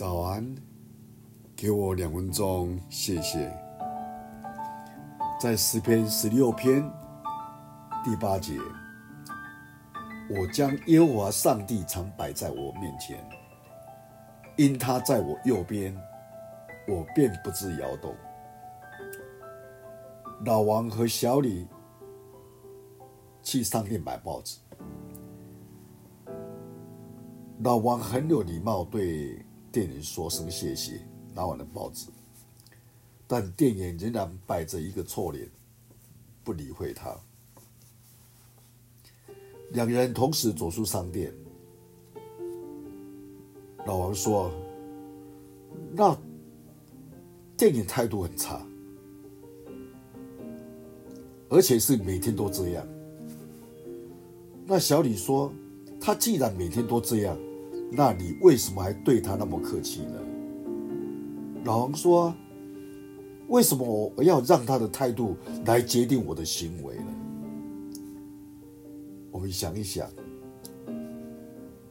[0.00, 0.56] 早安，
[1.54, 3.54] 给我两分钟，谢谢。
[5.38, 6.82] 在诗篇十六篇
[8.02, 8.56] 第八节，
[10.30, 13.22] 我将耶和华上帝常摆在我面前，
[14.56, 15.94] 因他在我右边，
[16.88, 18.16] 我便不致摇动。
[20.46, 21.68] 老王和小李
[23.42, 24.60] 去商店买报纸。
[27.62, 31.00] 老王很有礼貌，对店员说声谢谢，
[31.32, 32.06] 拿完了报纸，
[33.26, 35.48] 但店员仍然摆着一个臭脸，
[36.42, 37.16] 不理会他。
[39.70, 41.32] 两人同时走出商店。
[43.86, 44.52] 老王说
[45.94, 46.18] ：“那
[47.56, 48.66] 店员态度很差，
[51.48, 52.86] 而且是每天都这样。”
[54.66, 55.52] 那小李说
[56.00, 57.38] ：“他既然每天都这样。”
[57.92, 60.14] 那你为什么还对他那么客气呢？
[61.64, 62.32] 老王说
[63.48, 67.06] ：“为什么我要让他的态度来决定我的行为呢？”
[69.30, 70.08] 我们想一想，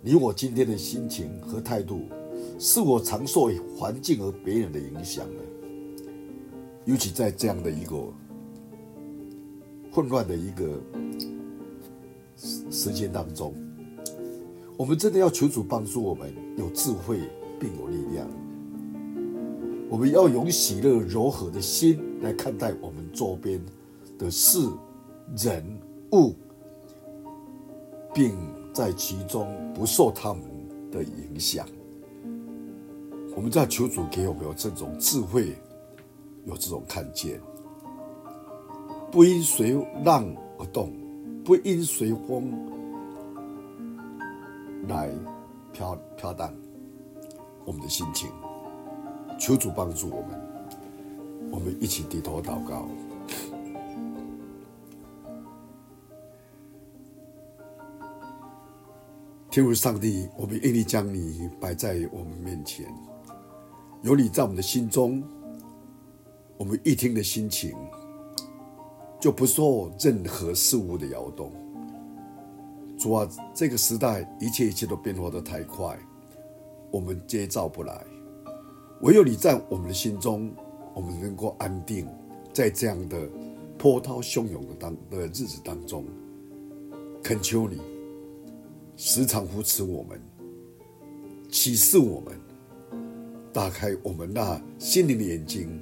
[0.00, 2.02] 你我今天的心情和态度，
[2.58, 5.42] 是否常受环境和别人的影响呢？
[6.84, 7.96] 尤其在这样的一个
[9.92, 10.80] 混乱的一个
[12.70, 13.52] 时间当中。
[14.78, 17.18] 我们真的要求主帮助我们有智慧
[17.58, 18.28] 并有力量。
[19.90, 23.60] 我们要用喜乐柔和的心来看待我们周边
[24.16, 24.68] 的事、
[25.36, 25.64] 人、
[26.12, 26.32] 物，
[28.14, 28.36] 并
[28.72, 30.44] 在其中不受他们
[30.92, 31.66] 的影响。
[33.34, 35.56] 我们在求主给我们有这种智慧，
[36.44, 37.40] 有这种看见，
[39.10, 39.72] 不因随
[40.04, 40.92] 浪而动，
[41.44, 42.77] 不因随风。
[44.88, 45.10] 来
[45.72, 46.52] 飘飘荡
[47.64, 48.30] 我们的心情，
[49.38, 50.40] 求主帮助我们。
[51.50, 52.88] 我们一起低头祷告。
[59.50, 62.86] 天父上帝，我们愿意将你摆在我们面前，
[64.02, 65.22] 有你在我们的心中，
[66.56, 67.74] 我们一听的心情
[69.20, 71.52] 就不受任何事物的摇动。
[72.98, 75.96] 主啊，这个时代一切一切都变化得太快，
[76.90, 78.04] 我们接照不来。
[79.02, 80.52] 唯有你在我们的心中，
[80.94, 82.08] 我们能够安定，
[82.52, 83.16] 在这样的
[83.78, 86.04] 波涛汹涌的当的日子当中，
[87.22, 87.80] 恳求你
[88.96, 90.20] 时常扶持我们，
[91.48, 92.34] 启示我们，
[93.52, 95.80] 打开我们那心灵的眼睛，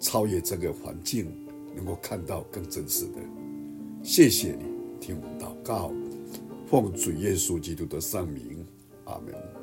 [0.00, 1.32] 超越这个环境，
[1.76, 3.20] 能够看到更真实的。
[4.02, 4.64] 谢谢你
[4.98, 5.92] 听我祷告。
[6.66, 8.66] 奉主耶稣基督的圣名，
[9.04, 9.55] 阿门。